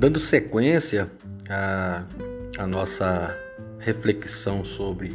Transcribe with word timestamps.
Dando 0.00 0.18
sequência 0.18 1.10
à, 1.46 2.04
à 2.56 2.66
nossa 2.66 3.36
reflexão 3.78 4.64
sobre 4.64 5.10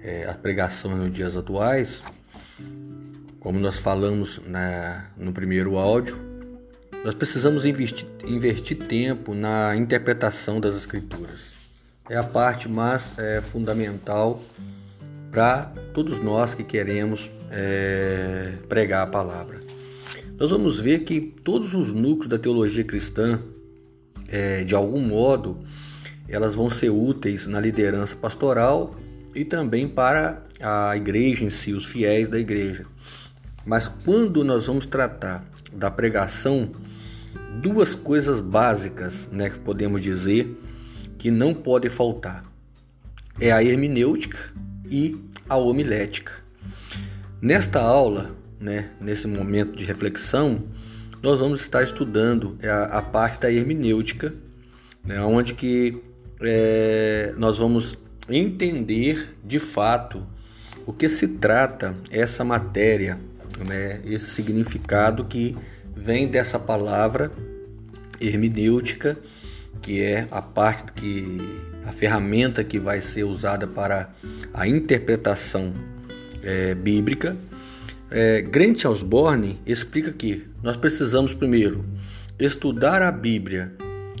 é, 0.00 0.28
a 0.30 0.34
pregação 0.34 0.96
nos 0.96 1.12
dias 1.12 1.36
atuais, 1.36 2.00
como 3.40 3.58
nós 3.58 3.80
falamos 3.80 4.40
na, 4.46 5.06
no 5.16 5.32
primeiro 5.32 5.76
áudio, 5.78 6.16
nós 7.04 7.12
precisamos 7.12 7.64
investir, 7.64 8.06
investir 8.24 8.78
tempo 8.86 9.34
na 9.34 9.74
interpretação 9.74 10.60
das 10.60 10.76
Escrituras. 10.76 11.50
É 12.08 12.16
a 12.16 12.22
parte 12.22 12.68
mais 12.68 13.18
é, 13.18 13.40
fundamental 13.40 14.40
para 15.32 15.72
todos 15.92 16.20
nós 16.20 16.54
que 16.54 16.62
queremos 16.62 17.32
é, 17.50 18.58
pregar 18.68 19.02
a 19.02 19.10
palavra. 19.10 19.60
Nós 20.38 20.52
vamos 20.52 20.78
ver 20.78 21.00
que 21.00 21.20
todos 21.20 21.74
os 21.74 21.92
núcleos 21.92 22.28
da 22.28 22.38
teologia 22.38 22.84
cristã, 22.84 23.42
é, 24.28 24.64
de 24.64 24.74
algum 24.74 25.00
modo, 25.00 25.64
elas 26.28 26.54
vão 26.54 26.70
ser 26.70 26.90
úteis 26.90 27.46
na 27.46 27.60
liderança 27.60 28.16
pastoral 28.16 28.94
e 29.34 29.44
também 29.44 29.88
para 29.88 30.42
a 30.60 30.96
igreja 30.96 31.44
em 31.44 31.50
si, 31.50 31.72
os 31.72 31.84
fiéis 31.84 32.28
da 32.28 32.38
igreja. 32.38 32.86
Mas 33.64 33.88
quando 33.88 34.44
nós 34.44 34.66
vamos 34.66 34.86
tratar 34.86 35.44
da 35.72 35.90
pregação, 35.90 36.70
duas 37.60 37.94
coisas 37.94 38.40
básicas, 38.40 39.28
né, 39.30 39.50
que 39.50 39.58
podemos 39.58 40.00
dizer 40.00 40.60
que 41.18 41.30
não 41.30 41.54
pode 41.54 41.88
faltar. 41.88 42.44
É 43.40 43.50
a 43.50 43.62
hermenêutica 43.62 44.38
e 44.88 45.16
a 45.48 45.56
homilética. 45.56 46.32
Nesta 47.40 47.80
aula, 47.80 48.30
né, 48.60 48.90
nesse 49.00 49.26
momento 49.26 49.76
de 49.76 49.84
reflexão, 49.84 50.62
nós 51.24 51.40
vamos 51.40 51.62
estar 51.62 51.82
estudando 51.82 52.58
a, 52.62 52.98
a 52.98 53.02
parte 53.02 53.40
da 53.40 53.50
hermenêutica, 53.50 54.34
né, 55.02 55.18
onde 55.22 55.54
que 55.54 56.02
é, 56.42 57.32
nós 57.38 57.56
vamos 57.56 57.96
entender 58.28 59.34
de 59.42 59.58
fato 59.58 60.26
o 60.84 60.92
que 60.92 61.08
se 61.08 61.26
trata 61.26 61.94
essa 62.10 62.44
matéria, 62.44 63.18
né, 63.66 64.02
esse 64.04 64.26
significado 64.26 65.24
que 65.24 65.56
vem 65.96 66.28
dessa 66.28 66.58
palavra 66.58 67.32
hermenêutica, 68.20 69.16
que 69.80 70.02
é 70.02 70.28
a 70.30 70.42
parte 70.42 70.92
que 70.92 71.40
a 71.86 71.92
ferramenta 71.92 72.62
que 72.62 72.78
vai 72.78 73.00
ser 73.00 73.24
usada 73.24 73.66
para 73.66 74.10
a 74.52 74.68
interpretação 74.68 75.72
é, 76.42 76.74
bíblica. 76.74 77.34
É, 78.16 78.40
Grant 78.40 78.84
Osborne 78.84 79.58
explica 79.66 80.12
que 80.12 80.46
nós 80.62 80.76
precisamos 80.76 81.34
primeiro 81.34 81.84
estudar 82.38 83.02
a 83.02 83.10
Bíblia 83.10 83.72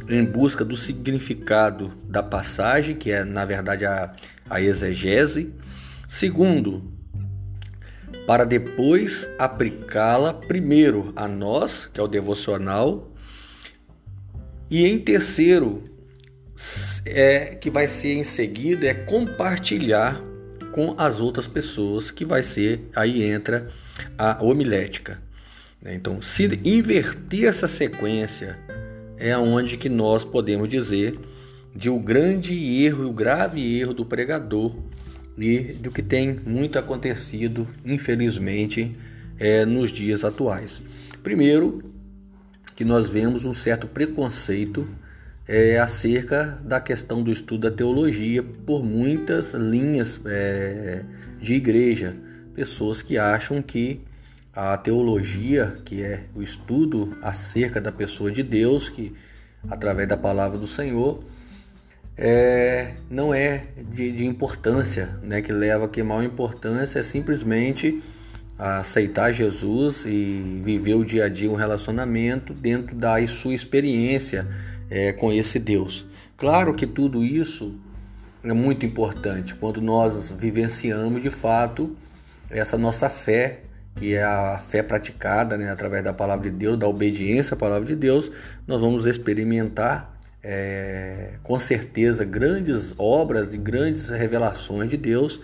em 0.08 0.24
busca 0.24 0.64
do 0.64 0.76
significado 0.76 1.92
da 2.02 2.20
passagem, 2.20 2.96
que 2.96 3.12
é 3.12 3.22
na 3.22 3.44
verdade 3.44 3.86
a, 3.86 4.10
a 4.50 4.60
exegese. 4.60 5.54
Segundo, 6.08 6.92
para 8.26 8.44
depois 8.44 9.28
aplicá-la 9.38 10.34
primeiro 10.34 11.12
a 11.14 11.28
nós, 11.28 11.86
que 11.86 12.00
é 12.00 12.02
o 12.02 12.08
devocional, 12.08 13.12
e 14.68 14.88
em 14.88 14.98
terceiro, 14.98 15.84
é 17.06 17.54
que 17.54 17.70
vai 17.70 17.86
ser 17.86 18.14
em 18.14 18.24
seguida 18.24 18.88
é 18.88 18.94
compartilhar 18.94 20.20
com 20.72 20.96
as 20.98 21.20
outras 21.20 21.46
pessoas, 21.46 22.10
que 22.10 22.24
vai 22.24 22.42
ser 22.42 22.90
aí 22.92 23.22
entra 23.22 23.70
a 24.16 24.42
homilética. 24.42 25.20
Né? 25.80 25.94
Então, 25.94 26.20
se 26.22 26.44
inverter 26.64 27.44
essa 27.44 27.68
sequência 27.68 28.58
é 29.16 29.36
onde 29.36 29.76
que 29.76 29.88
nós 29.88 30.24
podemos 30.24 30.68
dizer 30.68 31.18
de 31.74 31.88
o 31.88 31.96
um 31.96 32.00
grande 32.00 32.54
erro 32.84 33.04
e 33.04 33.06
o 33.06 33.12
grave 33.12 33.78
erro 33.78 33.94
do 33.94 34.04
pregador 34.04 34.74
e 35.36 35.58
do 35.74 35.90
que 35.90 36.02
tem 36.02 36.40
muito 36.46 36.78
acontecido, 36.78 37.68
infelizmente, 37.84 38.92
é, 39.38 39.64
nos 39.64 39.90
dias 39.90 40.24
atuais. 40.24 40.82
Primeiro, 41.22 41.82
que 42.76 42.84
nós 42.84 43.08
vemos 43.08 43.44
um 43.44 43.54
certo 43.54 43.86
preconceito 43.86 44.88
é, 45.46 45.78
acerca 45.78 46.60
da 46.64 46.80
questão 46.80 47.22
do 47.22 47.30
estudo 47.30 47.68
da 47.68 47.76
teologia 47.76 48.42
por 48.42 48.84
muitas 48.84 49.52
linhas 49.54 50.20
é, 50.24 51.04
de 51.40 51.54
igreja. 51.54 52.16
Pessoas 52.54 53.02
que 53.02 53.18
acham 53.18 53.60
que 53.60 54.00
a 54.52 54.76
teologia, 54.76 55.78
que 55.84 56.02
é 56.02 56.26
o 56.34 56.42
estudo 56.42 57.16
acerca 57.20 57.80
da 57.80 57.90
pessoa 57.90 58.30
de 58.30 58.42
Deus, 58.42 58.88
que 58.88 59.12
através 59.68 60.06
da 60.06 60.16
palavra 60.16 60.56
do 60.56 60.66
Senhor, 60.66 61.24
é, 62.16 62.94
não 63.10 63.34
é 63.34 63.64
de, 63.90 64.12
de, 64.12 64.24
importância, 64.24 65.18
né, 65.22 65.42
que 65.42 65.52
leva 65.52 65.86
a 65.86 65.88
que 65.88 66.02
maior 66.02 66.22
importância 66.22 67.00
é 67.00 67.02
simplesmente 67.02 68.00
aceitar 68.56 69.32
Jesus 69.32 70.04
e 70.06 70.60
viver 70.62 70.94
o 70.94 71.04
dia 71.04 71.24
a 71.24 71.28
dia 71.28 71.50
um 71.50 71.56
relacionamento 71.56 72.54
dentro 72.54 72.94
da 72.94 73.26
sua 73.26 73.52
experiência 73.52 74.46
é, 74.88 75.12
com 75.12 75.32
esse 75.32 75.58
Deus. 75.58 76.06
Claro 76.36 76.72
que 76.74 76.86
tudo 76.86 77.24
isso 77.24 77.76
é 78.44 78.52
muito 78.52 78.86
importante 78.86 79.56
quando 79.56 79.80
nós 79.80 80.30
vivenciamos 80.30 81.20
de 81.20 81.30
fato 81.30 81.96
essa 82.54 82.78
nossa 82.78 83.10
fé, 83.10 83.60
que 83.96 84.14
é 84.14 84.22
a 84.22 84.58
fé 84.58 84.82
praticada 84.82 85.56
né, 85.56 85.70
através 85.70 86.02
da 86.02 86.12
palavra 86.12 86.50
de 86.50 86.56
Deus, 86.56 86.78
da 86.78 86.88
obediência 86.88 87.54
à 87.54 87.56
palavra 87.56 87.84
de 87.84 87.96
Deus, 87.96 88.30
nós 88.66 88.80
vamos 88.80 89.06
experimentar 89.06 90.16
é, 90.42 91.34
com 91.42 91.58
certeza 91.58 92.24
grandes 92.24 92.92
obras 92.98 93.54
e 93.54 93.58
grandes 93.58 94.10
revelações 94.10 94.90
de 94.90 94.96
Deus, 94.96 95.40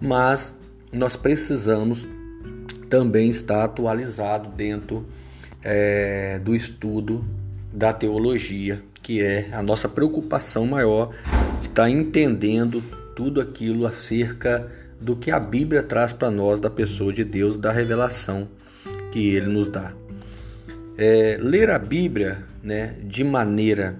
mas 0.00 0.52
nós 0.92 1.16
precisamos 1.16 2.06
também 2.88 3.30
estar 3.30 3.64
atualizado 3.64 4.50
dentro 4.50 5.06
é, 5.62 6.38
do 6.40 6.54
estudo 6.54 7.24
da 7.72 7.92
teologia, 7.92 8.82
que 9.02 9.22
é 9.22 9.48
a 9.52 9.62
nossa 9.62 9.88
preocupação 9.88 10.66
maior 10.66 11.14
estar 11.62 11.88
entendendo 11.88 12.82
tudo 13.14 13.40
aquilo 13.40 13.86
acerca 13.86 14.70
do 15.00 15.16
que 15.16 15.30
a 15.30 15.40
Bíblia 15.40 15.82
traz 15.82 16.12
para 16.12 16.30
nós 16.30 16.60
da 16.60 16.70
pessoa 16.70 17.12
de 17.12 17.24
Deus, 17.24 17.56
da 17.56 17.72
revelação 17.72 18.48
que 19.10 19.34
Ele 19.34 19.46
nos 19.46 19.68
dá. 19.68 19.92
É, 20.96 21.38
ler 21.40 21.70
a 21.70 21.78
Bíblia 21.78 22.44
né, 22.62 22.96
de 23.02 23.24
maneira 23.24 23.98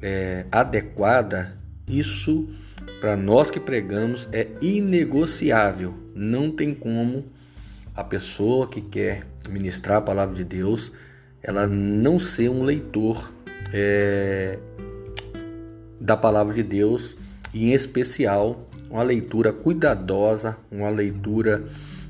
é, 0.00 0.46
adequada, 0.50 1.56
isso 1.86 2.48
para 3.00 3.16
nós 3.16 3.50
que 3.50 3.60
pregamos 3.60 4.28
é 4.32 4.48
inegociável. 4.60 5.94
Não 6.14 6.50
tem 6.50 6.74
como 6.74 7.26
a 7.94 8.02
pessoa 8.02 8.66
que 8.68 8.80
quer 8.80 9.24
ministrar 9.48 9.98
a 9.98 10.02
palavra 10.02 10.34
de 10.34 10.44
Deus 10.44 10.90
ela 11.42 11.66
não 11.66 12.18
ser 12.18 12.48
um 12.48 12.62
leitor 12.62 13.32
é, 13.72 14.58
da 16.00 16.16
palavra 16.16 16.54
de 16.54 16.62
Deus 16.62 17.16
e 17.54 17.70
em 17.70 17.72
especial 17.72 18.67
uma 18.90 19.02
leitura 19.02 19.52
cuidadosa, 19.52 20.56
uma 20.70 20.90
leitura 20.90 21.64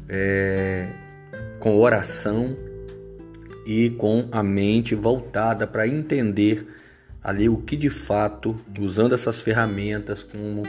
é, 0.09 0.89
com 1.59 1.77
oração 1.77 2.57
e 3.67 3.91
com 3.91 4.29
a 4.33 4.43
mente 4.43 4.95
voltada 4.95 5.67
para 5.67 5.87
entender 5.87 6.67
ali 7.23 7.49
o 7.49 7.57
que 7.57 7.77
de 7.77 7.91
fato, 7.91 8.57
usando 8.81 9.15
essas 9.15 9.41
ferramentas 9.41 10.23
como 10.23 10.63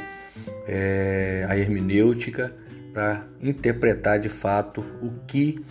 é, 0.67 1.45
a 1.47 1.57
hermenêutica, 1.57 2.53
para 2.93 3.25
interpretar 3.41 4.19
de 4.19 4.29
fato 4.29 4.83
o 5.01 5.11
que 5.27 5.63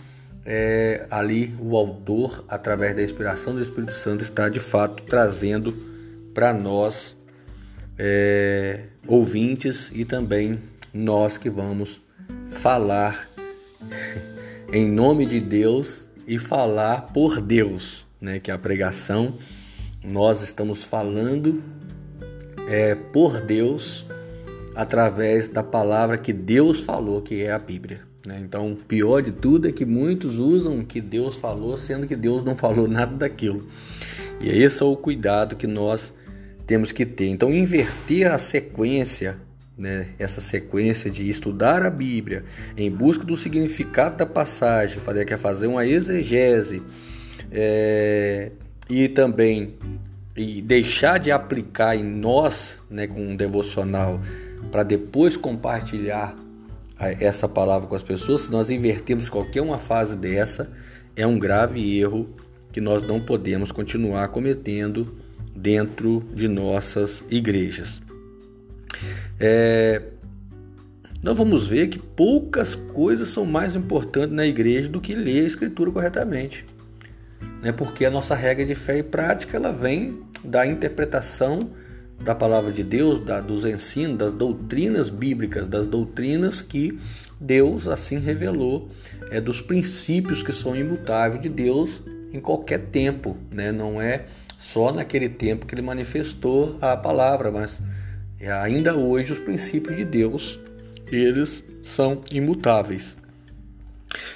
é, 0.45 1.05
ali 1.11 1.55
o 1.59 1.75
autor, 1.77 2.43
através 2.47 2.95
da 2.95 3.03
inspiração 3.03 3.53
do 3.53 3.61
Espírito 3.61 3.91
Santo, 3.91 4.23
está 4.23 4.49
de 4.49 4.59
fato 4.59 5.03
trazendo 5.03 5.71
para 6.33 6.53
nós, 6.53 7.15
é, 7.99 8.85
ouvintes, 9.05 9.91
e 9.93 10.05
também 10.05 10.57
nós 10.93 11.37
que 11.37 11.49
vamos 11.49 12.01
falar 12.49 13.29
em 14.71 14.89
nome 14.89 15.25
de 15.25 15.41
Deus 15.41 16.07
e 16.25 16.39
falar 16.39 17.07
por 17.13 17.41
Deus, 17.41 18.05
né? 18.21 18.39
Que 18.39 18.51
é 18.51 18.53
a 18.53 18.57
pregação. 18.57 19.35
Nós 20.01 20.41
estamos 20.41 20.81
falando 20.81 21.61
é, 22.69 22.95
por 22.95 23.41
Deus 23.41 24.05
através 24.73 25.49
da 25.49 25.61
palavra 25.61 26.17
que 26.17 26.31
Deus 26.31 26.79
falou, 26.79 27.21
que 27.21 27.43
é 27.43 27.51
a 27.51 27.59
Bíblia. 27.59 28.01
Né? 28.25 28.39
Então, 28.41 28.71
o 28.71 28.75
pior 28.75 29.21
de 29.21 29.31
tudo 29.31 29.67
é 29.67 29.71
que 29.71 29.85
muitos 29.85 30.39
usam 30.39 30.79
o 30.79 30.85
que 30.85 31.01
Deus 31.01 31.35
falou, 31.35 31.75
sendo 31.75 32.07
que 32.07 32.15
Deus 32.15 32.43
não 32.43 32.55
falou 32.55 32.87
nada 32.87 33.13
daquilo. 33.15 33.67
E 34.39 34.49
esse 34.49 34.81
é 34.81 34.85
o 34.85 34.95
cuidado 34.95 35.55
que 35.55 35.67
nós 35.67 36.13
temos 36.69 36.91
que 36.91 37.03
ter. 37.03 37.25
Então, 37.25 37.51
inverter 37.51 38.31
a 38.31 38.37
sequência, 38.37 39.37
né? 39.75 40.09
essa 40.19 40.39
sequência 40.39 41.09
de 41.09 41.27
estudar 41.27 41.81
a 41.81 41.89
Bíblia 41.89 42.45
em 42.77 42.91
busca 42.91 43.25
do 43.25 43.35
significado 43.35 44.17
da 44.17 44.25
passagem, 44.27 44.99
fazer, 44.99 45.25
quer 45.25 45.39
fazer 45.39 45.65
uma 45.65 45.83
exegese 45.83 46.83
é, 47.51 48.51
e 48.87 49.07
também 49.07 49.73
e 50.37 50.61
deixar 50.61 51.17
de 51.17 51.31
aplicar 51.31 51.95
em 51.95 52.03
nós, 52.03 52.77
né, 52.87 53.07
com 53.07 53.19
um 53.19 53.35
devocional, 53.35 54.21
para 54.71 54.83
depois 54.83 55.35
compartilhar 55.35 56.37
essa 56.99 57.49
palavra 57.49 57.87
com 57.87 57.95
as 57.95 58.03
pessoas, 58.03 58.41
se 58.41 58.51
nós 58.51 58.69
invertermos 58.69 59.27
qualquer 59.27 59.61
uma 59.61 59.79
fase 59.79 60.15
dessa, 60.15 60.71
é 61.15 61.25
um 61.25 61.39
grave 61.39 61.97
erro 61.99 62.29
que 62.71 62.79
nós 62.79 63.01
não 63.01 63.19
podemos 63.19 63.71
continuar 63.71 64.27
cometendo 64.27 65.17
dentro 65.61 66.23
de 66.33 66.47
nossas 66.47 67.23
igrejas. 67.29 68.01
É, 69.39 70.01
nós 71.21 71.37
vamos 71.37 71.67
ver 71.67 71.87
que 71.87 71.99
poucas 71.99 72.75
coisas 72.75 73.29
são 73.29 73.45
mais 73.45 73.75
importantes 73.75 74.35
na 74.35 74.45
igreja 74.45 74.87
do 74.87 75.01
que 75.01 75.13
ler 75.13 75.43
a 75.43 75.47
escritura 75.47 75.91
corretamente. 75.91 76.65
Né? 77.61 77.71
Porque 77.71 78.05
a 78.05 78.11
nossa 78.11 78.35
regra 78.35 78.65
de 78.65 78.75
fé 78.75 78.99
e 78.99 79.03
prática 79.03 79.57
ela 79.57 79.71
vem 79.71 80.21
da 80.43 80.65
interpretação 80.65 81.71
da 82.21 82.35
palavra 82.35 82.71
de 82.71 82.83
Deus, 82.83 83.19
da, 83.19 83.39
dos 83.39 83.65
ensinos, 83.65 84.17
das 84.17 84.33
doutrinas 84.33 85.09
bíblicas, 85.09 85.67
das 85.67 85.87
doutrinas 85.87 86.61
que 86.61 86.99
Deus 87.39 87.87
assim 87.87 88.19
revelou, 88.19 88.89
é 89.31 89.39
dos 89.39 89.61
princípios 89.61 90.43
que 90.43 90.51
são 90.51 90.75
imutáveis 90.75 91.41
de 91.41 91.47
Deus 91.47 92.01
em 92.33 92.39
qualquer 92.39 92.79
tempo, 92.87 93.37
né? 93.51 93.71
Não 93.71 94.01
é 94.01 94.25
só 94.59 94.91
naquele 94.91 95.29
tempo 95.29 95.65
que 95.65 95.73
ele 95.73 95.81
manifestou 95.81 96.77
a 96.81 96.95
palavra, 96.95 97.49
mas 97.49 97.81
ainda 98.61 98.95
hoje 98.95 99.33
os 99.33 99.39
princípios 99.39 99.95
de 99.95 100.05
Deus, 100.05 100.59
eles 101.07 101.63
são 101.81 102.21
imutáveis. 102.29 103.15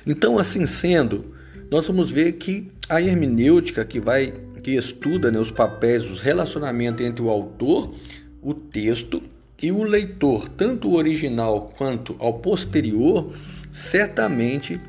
Então, 0.07 0.39
assim 0.39 0.65
sendo, 0.65 1.35
nós 1.69 1.87
vamos 1.87 2.09
ver 2.09 2.33
que 2.33 2.71
a 2.89 3.01
hermenêutica 3.01 3.85
que 3.85 3.99
vai 3.99 4.33
que 4.63 4.71
estuda 4.71 5.29
né, 5.29 5.37
os 5.37 5.51
papéis, 5.51 6.09
os 6.09 6.21
relacionamentos 6.21 7.05
entre 7.05 7.21
o 7.21 7.29
autor, 7.29 7.93
o 8.41 8.53
texto 8.53 9.21
e 9.61 9.71
o 9.73 9.83
leitor, 9.83 10.47
tanto 10.47 10.87
o 10.87 10.95
original 10.95 11.73
quanto 11.77 12.15
ao 12.17 12.39
posterior, 12.39 13.33
certamente 13.71 14.79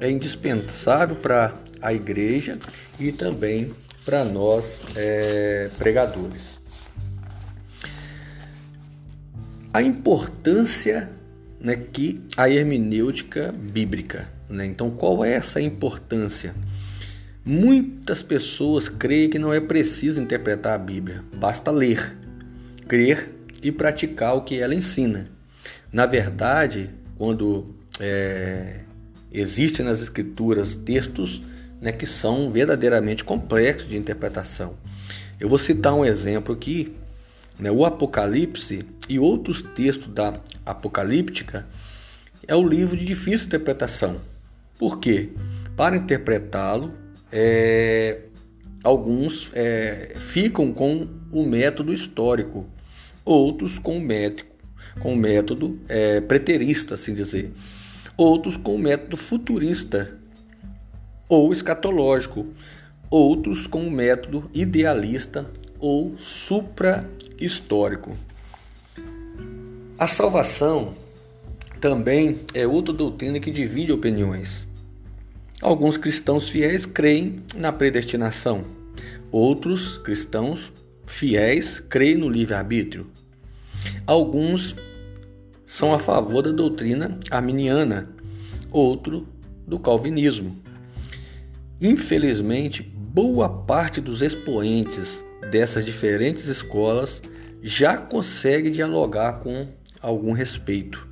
é 0.00 0.08
indispensável 0.08 1.16
para 1.16 1.54
a 1.82 1.92
igreja 1.92 2.58
e 2.98 3.10
também 3.10 3.70
para 4.04 4.24
nós 4.24 4.80
é, 4.94 5.70
pregadores. 5.78 6.60
A 9.72 9.82
importância 9.82 11.10
né, 11.58 11.76
que 11.76 12.20
a 12.36 12.48
hermenêutica 12.48 13.52
bíblica. 13.52 14.28
Né? 14.48 14.66
Então, 14.66 14.90
qual 14.90 15.24
é 15.24 15.32
essa 15.32 15.60
importância? 15.60 16.54
Muitas 17.44 18.22
pessoas 18.22 18.88
creem 18.88 19.30
que 19.30 19.38
não 19.38 19.52
é 19.52 19.60
preciso 19.60 20.20
interpretar 20.20 20.74
a 20.74 20.78
Bíblia, 20.78 21.22
basta 21.34 21.70
ler, 21.70 22.16
crer 22.88 23.30
e 23.62 23.72
praticar 23.72 24.34
o 24.36 24.42
que 24.42 24.60
ela 24.60 24.74
ensina. 24.74 25.26
Na 25.92 26.06
verdade, 26.06 26.90
quando 27.18 27.74
é, 28.00 28.80
existem 29.32 29.84
nas 29.84 30.00
Escrituras 30.00 30.74
textos 30.74 31.42
né, 31.84 31.92
que 31.92 32.06
são 32.06 32.50
verdadeiramente 32.50 33.22
complexos 33.22 33.90
de 33.90 33.98
interpretação. 33.98 34.72
Eu 35.38 35.50
vou 35.50 35.58
citar 35.58 35.92
um 35.92 36.02
exemplo 36.02 36.54
aqui, 36.54 36.96
né, 37.58 37.70
o 37.70 37.84
Apocalipse 37.84 38.86
e 39.06 39.18
outros 39.18 39.60
textos 39.60 40.06
da 40.06 40.32
Apocalíptica 40.64 41.66
é 42.48 42.56
o 42.56 42.66
livro 42.66 42.96
de 42.96 43.04
difícil 43.04 43.48
interpretação. 43.48 44.16
Por 44.78 44.98
quê? 44.98 45.28
Para 45.76 45.98
interpretá-lo, 45.98 46.94
é, 47.30 48.20
alguns 48.82 49.52
é, 49.54 50.16
ficam 50.18 50.72
com 50.72 51.06
o 51.30 51.44
método 51.44 51.92
histórico, 51.92 52.66
outros 53.26 53.78
com 53.78 53.98
o 53.98 54.00
método, 54.00 54.48
com 55.00 55.12
o 55.12 55.16
método 55.16 55.78
é, 55.86 56.22
preterista, 56.22 56.94
assim 56.94 57.12
dizer, 57.12 57.52
outros 58.16 58.56
com 58.56 58.74
o 58.74 58.78
método 58.78 59.18
futurista 59.18 60.23
ou 61.28 61.52
escatológico, 61.52 62.46
outros 63.10 63.66
com 63.66 63.86
o 63.86 63.90
método 63.90 64.50
idealista 64.52 65.46
ou 65.78 66.16
supra-histórico. 66.18 68.16
A 69.98 70.06
salvação 70.06 70.94
também 71.80 72.40
é 72.54 72.66
outra 72.66 72.92
doutrina 72.92 73.38
que 73.38 73.50
divide 73.50 73.92
opiniões. 73.92 74.66
Alguns 75.60 75.96
cristãos 75.96 76.48
fiéis 76.48 76.84
creem 76.84 77.42
na 77.54 77.72
predestinação. 77.72 78.64
Outros 79.30 79.98
cristãos 79.98 80.72
fiéis 81.06 81.80
creem 81.80 82.16
no 82.16 82.28
livre-arbítrio. 82.28 83.06
Alguns 84.06 84.74
são 85.66 85.92
a 85.92 85.98
favor 85.98 86.42
da 86.42 86.50
doutrina 86.50 87.18
arminiana, 87.30 88.10
outro 88.70 89.28
do 89.66 89.78
calvinismo. 89.78 90.56
Infelizmente, 91.80 92.82
boa 92.82 93.48
parte 93.48 94.00
dos 94.00 94.22
expoentes 94.22 95.24
dessas 95.50 95.84
diferentes 95.84 96.46
escolas 96.46 97.20
já 97.62 97.96
consegue 97.96 98.70
dialogar 98.70 99.40
com 99.40 99.68
algum 100.00 100.32
respeito. 100.32 101.08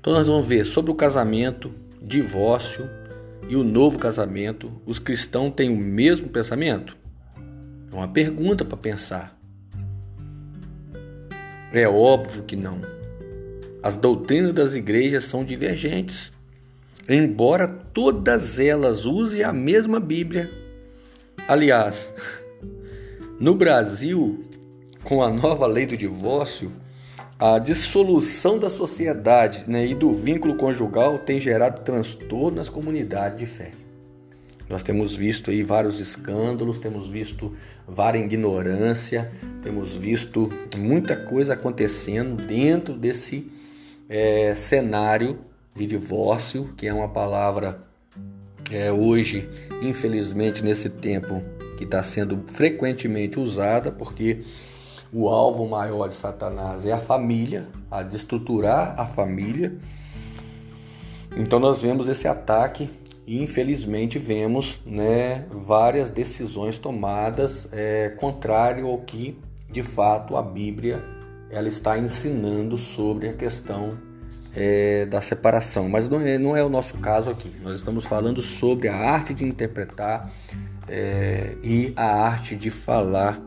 Então 0.00 0.12
nós 0.12 0.26
vamos 0.26 0.46
ver 0.46 0.64
sobre 0.64 0.90
o 0.90 0.94
casamento, 0.94 1.72
divórcio 2.00 2.88
e 3.48 3.56
o 3.56 3.62
novo 3.62 3.98
casamento, 3.98 4.72
os 4.84 4.98
cristãos 4.98 5.52
têm 5.54 5.70
o 5.70 5.76
mesmo 5.76 6.28
pensamento? 6.28 6.96
É 7.92 7.94
uma 7.94 8.08
pergunta 8.08 8.64
para 8.64 8.76
pensar. 8.76 9.38
É 11.72 11.86
óbvio 11.88 12.42
que 12.42 12.56
não. 12.56 12.80
As 13.82 13.96
doutrinas 13.96 14.52
das 14.52 14.74
igrejas 14.74 15.24
são 15.24 15.44
divergentes. 15.44 16.32
Embora 17.08 17.66
todas 17.66 18.58
elas 18.58 19.04
usem 19.04 19.42
a 19.42 19.52
mesma 19.52 19.98
Bíblia. 19.98 20.50
Aliás, 21.48 22.12
no 23.40 23.54
Brasil, 23.54 24.44
com 25.02 25.22
a 25.22 25.30
nova 25.30 25.66
lei 25.66 25.84
do 25.84 25.96
divórcio, 25.96 26.70
a 27.38 27.58
dissolução 27.58 28.56
da 28.56 28.70
sociedade 28.70 29.64
né, 29.66 29.84
e 29.84 29.94
do 29.94 30.14
vínculo 30.14 30.54
conjugal 30.54 31.18
tem 31.18 31.40
gerado 31.40 31.80
transtorno 31.82 32.58
nas 32.58 32.68
comunidades 32.68 33.38
de 33.38 33.46
fé. 33.46 33.72
Nós 34.70 34.84
temos 34.84 35.14
visto 35.14 35.50
aí 35.50 35.62
vários 35.62 35.98
escândalos, 35.98 36.78
temos 36.78 37.08
visto 37.08 37.52
várias 37.86 38.24
ignorância, 38.24 39.30
temos 39.60 39.96
visto 39.96 40.52
muita 40.78 41.16
coisa 41.16 41.54
acontecendo 41.54 42.46
dentro 42.46 42.94
desse 42.94 43.50
é, 44.08 44.54
cenário 44.54 45.38
de 45.74 45.86
divórcio, 45.86 46.72
que 46.76 46.86
é 46.86 46.92
uma 46.92 47.08
palavra 47.08 47.82
é, 48.70 48.92
hoje, 48.92 49.48
infelizmente, 49.82 50.62
nesse 50.62 50.88
tempo 50.88 51.42
que 51.76 51.84
está 51.84 52.02
sendo 52.02 52.44
frequentemente 52.46 53.38
usada, 53.38 53.90
porque 53.90 54.42
o 55.12 55.28
alvo 55.28 55.68
maior 55.68 56.08
de 56.08 56.14
Satanás 56.14 56.86
é 56.86 56.92
a 56.92 56.98
família, 56.98 57.68
a 57.90 58.02
destruturar 58.02 58.94
a 58.98 59.04
família. 59.04 59.76
Então 61.36 61.58
nós 61.58 61.82
vemos 61.82 62.08
esse 62.08 62.26
ataque 62.28 62.90
e 63.26 63.42
infelizmente 63.42 64.18
vemos 64.18 64.80
né, 64.84 65.46
várias 65.50 66.10
decisões 66.10 66.78
tomadas 66.78 67.68
é, 67.72 68.10
contrário 68.10 68.86
ao 68.86 68.98
que 68.98 69.38
de 69.70 69.82
fato 69.82 70.36
a 70.36 70.42
Bíblia 70.42 71.02
ela 71.50 71.68
está 71.68 71.98
ensinando 71.98 72.78
sobre 72.78 73.28
a 73.28 73.32
questão 73.32 73.98
é, 74.54 75.06
da 75.06 75.20
separação. 75.20 75.88
Mas 75.88 76.08
não 76.08 76.20
é, 76.20 76.38
não 76.38 76.56
é 76.56 76.62
o 76.62 76.68
nosso 76.68 76.98
caso 76.98 77.30
aqui. 77.30 77.50
Nós 77.62 77.74
estamos 77.74 78.04
falando 78.04 78.42
sobre 78.42 78.88
a 78.88 78.96
arte 78.96 79.34
de 79.34 79.44
interpretar 79.44 80.30
é, 80.88 81.54
e 81.62 81.92
a 81.96 82.04
arte 82.04 82.56
de 82.56 82.70
falar 82.70 83.40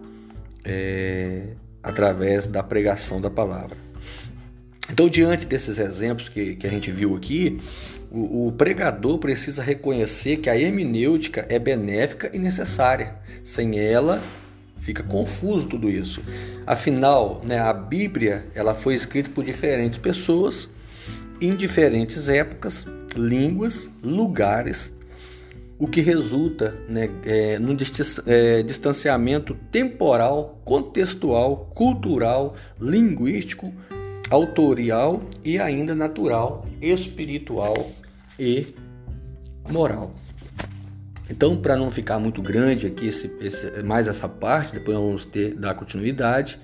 é, 0.63 1.49
através 1.83 2.47
da 2.47 2.63
pregação 2.63 3.21
da 3.21 3.29
palavra. 3.29 3.77
Então, 4.91 5.09
diante 5.09 5.45
desses 5.45 5.79
exemplos 5.79 6.29
que, 6.29 6.55
que 6.55 6.67
a 6.67 6.69
gente 6.69 6.91
viu 6.91 7.15
aqui, 7.15 7.59
o, 8.11 8.47
o, 8.47 8.51
pregador 8.51 9.17
precisa 9.17 9.63
reconhecer 9.63 10.37
que 10.37 10.49
a 10.49 10.57
hermenêutica 10.57 11.45
é 11.49 11.57
benéfica 11.57 12.29
e 12.33 12.39
necessária. 12.39 13.15
Sem 13.43 13.79
ela, 13.79 14.21
fica 14.79 15.01
confuso 15.01 15.67
tudo 15.67 15.89
isso. 15.89 16.21
Afinal, 16.65 17.41
né, 17.43 17.59
a 17.59 17.73
Bíblia 17.73 18.45
ela 18.53 18.75
foi 18.75 18.95
escrita 18.95 19.29
por 19.33 19.43
diferentes 19.43 19.97
pessoas, 19.97 20.69
em 21.41 21.55
diferentes 21.55 22.29
épocas, 22.29 22.85
línguas, 23.15 23.89
lugares 24.03 24.93
o 25.77 25.87
que 25.87 25.99
resulta 25.99 26.73
né, 26.87 27.09
é, 27.25 27.59
é, 28.25 28.63
distanciamento 28.63 29.53
temporal, 29.71 30.61
contextual, 30.63 31.69
cultural, 31.75 32.55
linguístico, 32.79 33.73
autorial 34.29 35.21
e 35.43 35.59
ainda 35.59 35.93
natural, 35.93 36.65
espiritual 36.81 37.91
e 38.39 38.73
moral. 39.69 40.15
Então, 41.29 41.57
para 41.57 41.75
não 41.75 41.91
ficar 41.91 42.19
muito 42.19 42.41
grande 42.41 42.87
aqui 42.87 43.07
esse, 43.07 43.29
esse, 43.41 43.83
mais 43.83 44.07
essa 44.07 44.29
parte, 44.29 44.73
depois 44.73 44.95
nós 44.95 45.05
vamos 45.05 45.25
ter 45.25 45.55
dar 45.55 45.73
continuidade, 45.73 46.59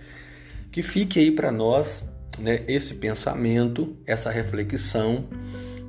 que 0.72 0.82
fique 0.82 1.20
aí 1.20 1.32
para 1.32 1.52
nós 1.52 2.04
né, 2.40 2.64
esse 2.68 2.94
pensamento, 2.94 3.96
essa 4.06 4.30
reflexão 4.30 5.26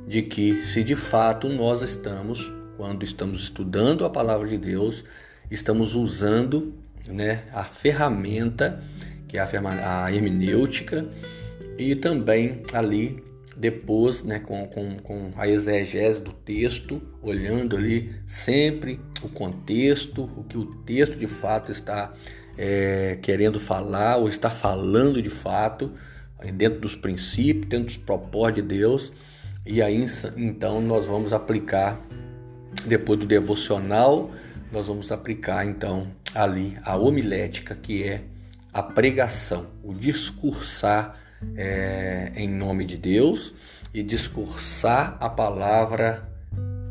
de 0.07 0.23
que 0.23 0.63
se 0.65 0.83
de 0.83 0.95
fato 0.95 1.49
nós 1.49 1.83
estamos, 1.83 2.53
quando 2.77 3.05
estamos 3.05 3.43
estudando 3.43 4.05
a 4.05 4.11
palavra 4.11 4.49
de 4.49 4.59
Deus, 4.59 5.05
estamos 5.51 5.95
usando 5.95 6.75
né, 7.09 7.45
a 7.53 7.65
ferramenta 7.65 8.83
que 9.33 9.39
é 9.39 9.41
a, 9.41 10.13
hermenêutica 10.13 11.09
e 11.79 11.97
também 11.97 12.63
ali 12.75 13.25
depois, 13.57 14.23
né, 14.23 14.39
com, 14.39 14.67
com, 14.67 14.99
com 14.99 15.33
a 15.37 15.49
exegese 15.49 16.21
do 16.21 16.33
texto, 16.33 17.01
olhando 17.23 17.77
ali 17.77 18.15
sempre 18.27 19.01
o 19.23 19.29
contexto, 19.31 20.31
o 20.37 20.45
que 20.45 20.59
o 20.59 20.67
texto 20.67 21.17
de 21.17 21.27
fato 21.27 21.73
está 21.73 22.13
é, 22.59 23.19
querendo 23.23 23.59
falar 23.59 24.19
ou 24.19 24.29
está 24.29 24.51
falando 24.51 25.23
de 25.23 25.31
fato, 25.31 25.93
dentro 26.51 26.81
dos 26.81 26.97
princípios, 26.97 27.69
dentro 27.69 27.87
dos 27.87 27.97
propósitos 27.97 28.63
de 28.63 28.69
Deus, 28.77 29.13
e 29.65 29.81
aí 29.81 30.05
então 30.37 30.81
nós 30.81 31.07
vamos 31.07 31.33
aplicar, 31.33 32.01
depois 32.87 33.21
do 33.21 33.27
devocional, 33.27 34.31
nós 34.73 34.87
vamos 34.87 35.13
aplicar 35.13 35.65
então 35.65 36.09
ali 36.35 36.77
a 36.83 36.97
homilética, 36.97 37.75
que 37.75 38.03
é 38.03 38.25
a 38.73 38.83
pregação, 38.83 39.67
o 39.85 39.93
discursar 39.93 41.15
é, 41.55 42.33
em 42.35 42.49
nome 42.49 42.85
de 42.85 42.97
Deus 42.97 43.53
e 43.93 44.03
discursar 44.03 45.17
a 45.21 45.29
palavra 45.29 46.27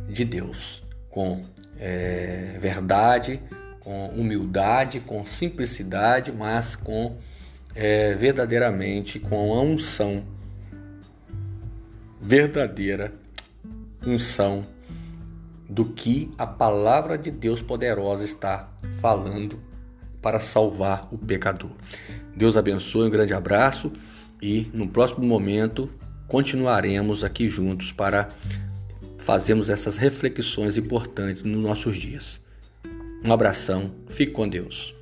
de 0.07 0.23
Deus 0.23 0.83
com 1.09 1.41
é, 1.79 2.57
verdade, 2.59 3.41
com 3.79 4.09
humildade, 4.09 4.99
com 4.99 5.25
simplicidade, 5.25 6.31
mas 6.31 6.75
com 6.75 7.17
é, 7.75 8.13
verdadeiramente 8.15 9.19
com 9.19 9.53
a 9.53 9.61
unção 9.61 10.23
verdadeira, 12.19 13.13
unção 14.05 14.63
do 15.67 15.85
que 15.85 16.31
a 16.37 16.45
palavra 16.45 17.17
de 17.17 17.31
Deus 17.31 17.61
poderosa 17.61 18.25
está 18.25 18.69
falando 18.99 19.59
para 20.21 20.39
salvar 20.39 21.07
o 21.11 21.17
pecador. 21.17 21.71
Deus 22.35 22.55
abençoe, 22.55 23.07
um 23.07 23.09
grande 23.09 23.33
abraço 23.33 23.91
e 24.41 24.69
no 24.73 24.87
próximo 24.87 25.25
momento 25.25 25.89
continuaremos 26.27 27.23
aqui 27.23 27.49
juntos 27.49 27.91
para 27.91 28.29
fazermos 29.17 29.69
essas 29.69 29.97
reflexões 29.97 30.77
importantes 30.77 31.43
nos 31.43 31.61
nossos 31.61 31.97
dias. 31.97 32.39
Um 33.23 33.31
abração, 33.31 33.91
fique 34.09 34.31
com 34.31 34.47
Deus. 34.47 35.00